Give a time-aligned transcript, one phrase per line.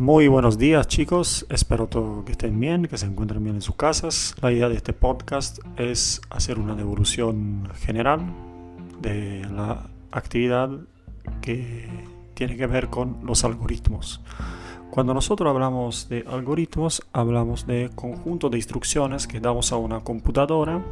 [0.00, 3.74] Muy buenos días chicos, espero todo que estén bien, que se encuentren bien en sus
[3.74, 4.34] casas.
[4.40, 8.22] La idea de este podcast es hacer una devolución general
[9.02, 10.70] de la actividad
[11.42, 11.86] que
[12.32, 14.22] tiene que ver con los algoritmos.
[14.90, 20.82] Cuando nosotros hablamos de algoritmos, hablamos de conjunto de instrucciones que damos a una computadora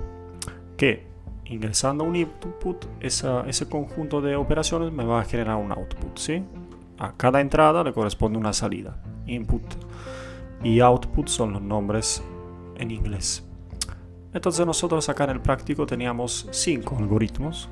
[0.77, 1.07] que
[1.47, 6.45] ingresando un input, ese conjunto de operaciones me va a generar un output, ¿sí?
[7.01, 9.01] A cada entrada le corresponde una salida.
[9.29, 9.63] Input
[10.63, 12.23] y output son los nombres
[12.77, 13.45] en inglés.
[14.33, 17.69] Entonces nosotros acá en el práctico teníamos cinco algoritmos.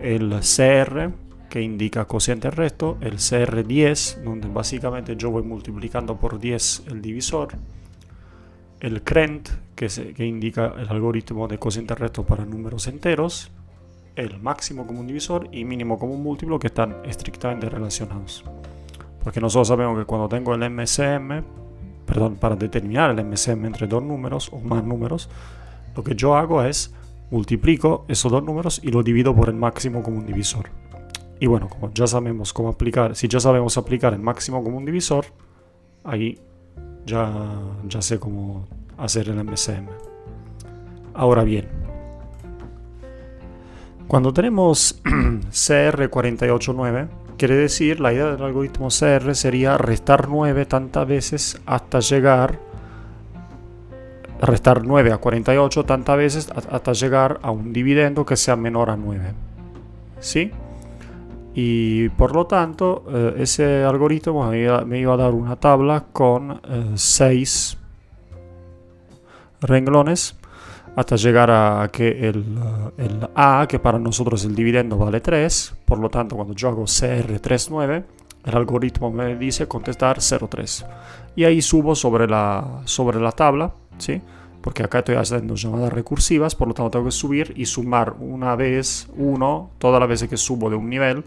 [0.00, 1.12] El CR,
[1.48, 7.50] que indica cociente resto, el CR10, donde básicamente yo voy multiplicando por 10 el divisor,
[8.80, 13.52] el CRENT, que, que indica el algoritmo de cociente resto para números enteros,
[14.16, 18.44] el máximo común divisor y mínimo común múltiplo que están estrictamente relacionados.
[19.22, 21.42] Porque nosotros sabemos que cuando tengo el MSM,
[22.06, 25.28] perdón, para determinar el MSM entre dos números o más números,
[25.94, 26.94] lo que yo hago es
[27.30, 30.70] multiplico esos dos números y lo divido por el máximo común divisor.
[31.40, 35.24] Y bueno, como ya sabemos cómo aplicar, si ya sabemos aplicar el máximo común divisor,
[36.04, 36.38] ahí
[37.06, 37.32] ya,
[37.88, 39.86] ya sé cómo hacer el MSM.
[41.14, 41.68] Ahora bien,
[44.12, 51.62] cuando tenemos CR489, quiere decir, la idea del algoritmo CR sería restar 9 tantas veces
[51.64, 52.58] hasta llegar,
[54.38, 58.98] restar 9 a 48 tantas veces hasta llegar a un dividendo que sea menor a
[58.98, 59.32] 9.
[60.20, 60.50] ¿Sí?
[61.54, 66.60] Y por lo tanto, eh, ese algoritmo me iba, a dar una tabla con
[66.96, 67.78] 6
[68.30, 68.36] eh,
[69.62, 70.36] renglones
[70.94, 72.44] hasta llegar a que el,
[72.98, 76.84] el, A, que para nosotros el dividendo vale 3, por lo tanto cuando yo hago
[76.84, 78.04] CR39,
[78.44, 80.86] el algoritmo me dice contestar 0,3.
[81.36, 84.20] Y ahí subo sobre la, sobre la tabla, ¿sí?
[84.60, 88.54] porque acá estoy haciendo llamadas recursivas, por lo tanto tengo que subir y sumar una
[88.54, 91.24] vez 1, todas las veces que subo de un nivel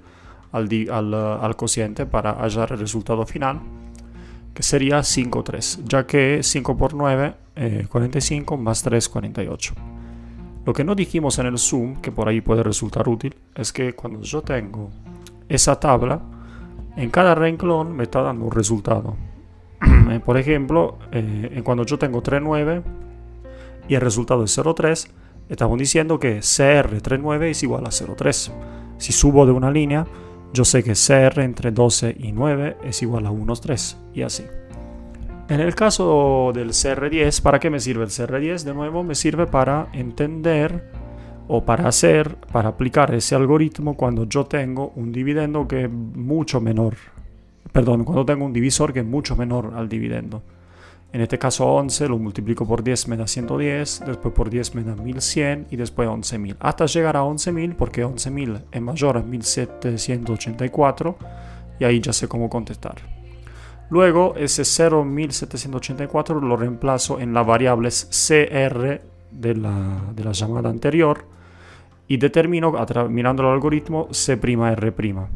[0.51, 3.59] al, al, al cociente para hallar el resultado final
[4.55, 7.35] que sería 5,3, ya que 5 por 9,
[7.89, 9.73] 45 más 3, 48.
[10.65, 13.93] Lo que no dijimos en el zoom, que por ahí puede resultar útil, es que
[13.93, 14.89] cuando yo tengo
[15.49, 16.21] esa tabla,
[16.95, 19.15] en cada renglón me está dando un resultado.
[20.05, 22.83] Eh, por ejemplo, eh, cuando yo tengo 3,9
[23.87, 25.09] y el resultado es 0,3,
[25.49, 28.51] estamos diciendo que CR39 es igual a 0,3.
[28.99, 30.05] Si subo de una línea,
[30.55, 34.45] yo sé que CR entre 12 y 9 es igual a 1,3 y así.
[35.49, 38.63] En el caso del CR10, ¿para qué me sirve el CR10?
[38.63, 40.89] De nuevo, me sirve para entender
[41.47, 46.61] o para hacer, para aplicar ese algoritmo cuando yo tengo un dividendo que es mucho
[46.61, 46.95] menor.
[47.71, 50.41] Perdón, cuando tengo un divisor que es mucho menor al dividendo.
[51.15, 54.83] En este caso 11 lo multiplico por 10 me da 110, después por 10 me
[54.83, 56.57] da 1100 y después 11.000.
[56.59, 61.17] Hasta llegar a 11.000 porque 11.000 es mayor a 1784
[61.79, 62.95] y ahí ya sé cómo contestar.
[63.89, 68.99] Luego ese 0.1784 lo reemplazo en las variables CR
[69.31, 71.23] de la, de la llamada anterior
[72.09, 72.73] y determino
[73.07, 75.29] mirando el algoritmo C'R'.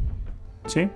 [0.66, 0.90] ¿sí?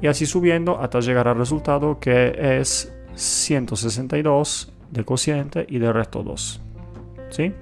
[0.00, 6.22] Y así subiendo hasta llegar al resultado que es 162 de cociente y de resto
[6.22, 6.60] 2.
[7.30, 7.52] ¿sí?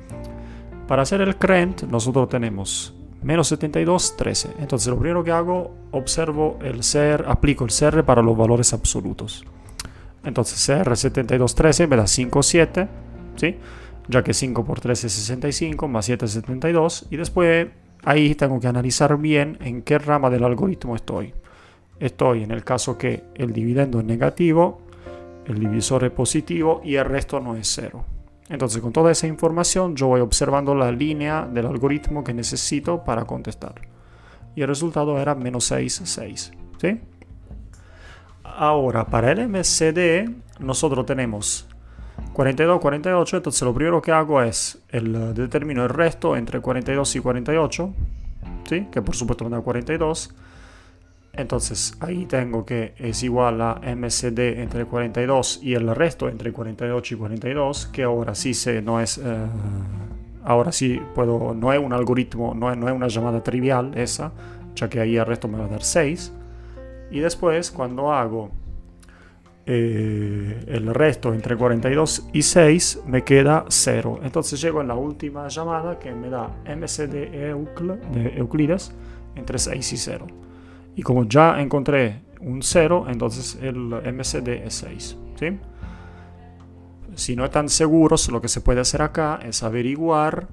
[0.86, 4.50] Para hacer el CRENT nosotros tenemos menos 72, 13.
[4.58, 9.44] Entonces lo primero que hago, observo el CR, aplico el CR para los valores absolutos.
[10.24, 12.88] Entonces CR 72, 13 me da 5, 7,
[13.36, 13.56] ¿sí?
[14.08, 17.06] ya que 5 por 13 es 65, más 7 es 72.
[17.10, 17.68] Y después
[18.04, 21.34] ahí tengo que analizar bien en qué rama del algoritmo estoy.
[22.00, 24.80] Estoy en el caso que el dividendo es negativo,
[25.48, 28.04] el divisor es positivo y el resto no es cero.
[28.50, 33.24] Entonces con toda esa información yo voy observando la línea del algoritmo que necesito para
[33.24, 33.74] contestar.
[34.54, 36.52] Y el resultado era menos 6, 6.
[36.80, 37.00] ¿sí?
[38.44, 40.30] Ahora, para el MCD
[40.60, 41.66] nosotros tenemos
[42.34, 47.20] 42, 48, entonces lo primero que hago es el, determino el resto entre 42 y
[47.20, 47.94] 48,
[48.68, 48.88] ¿sí?
[48.92, 50.34] que por supuesto me da 42
[51.38, 57.14] entonces ahí tengo que es igual a MCD entre 42 y el resto entre 48
[57.14, 59.46] y 42, que ahora sí se, no es, eh,
[60.44, 64.32] ahora sí puedo, no es un algoritmo, no es, no es una llamada trivial esa,
[64.74, 66.32] ya que ahí el resto me va a dar 6.
[67.12, 68.50] Y después cuando hago
[69.64, 74.20] eh, el resto entre 42 y 6 me queda 0.
[74.24, 78.92] Entonces llego en la última llamada que me da MCD de Euclides
[79.36, 80.47] entre 6 y 0.
[80.98, 85.16] Y como ya encontré un 0, entonces el MCD es 6.
[85.38, 85.58] ¿sí?
[87.14, 90.48] Si no están seguros, lo que se puede hacer acá es averiguar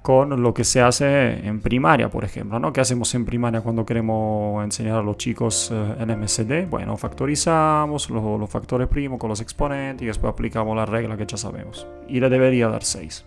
[0.00, 2.72] con lo que se hace en primaria, por ejemplo, ¿no?
[2.72, 6.68] ¿Qué hacemos en primaria cuando queremos enseñar a los chicos eh, en MSD?
[6.70, 11.36] Bueno, factorizamos los, factores primos con los exponentes y después aplicamos la regla que ya
[11.36, 11.84] sabemos.
[12.06, 13.24] Y le debería dar 6.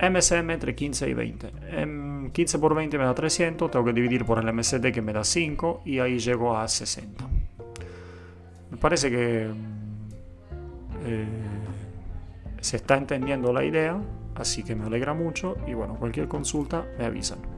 [0.00, 1.52] MSM entre 15 y 20.
[2.32, 5.12] 15 em, por 20 me da 300, tengo que dividir por el MSD que me
[5.12, 7.24] da 5 y ahí llego a 60.
[8.70, 9.50] Me parece que
[11.04, 11.26] eh,
[12.60, 14.00] se está entendiendo la idea.
[14.34, 17.57] Así que me alegra mucho y bueno, cualquier consulta me avisan.